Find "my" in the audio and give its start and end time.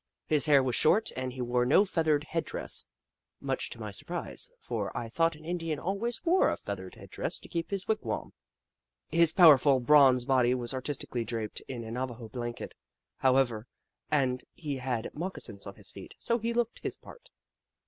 3.79-3.91